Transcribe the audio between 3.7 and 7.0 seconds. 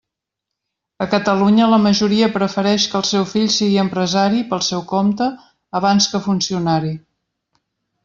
empresari pel seu compte abans que funcionari.